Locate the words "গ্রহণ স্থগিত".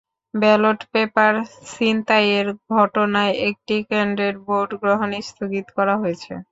4.81-5.67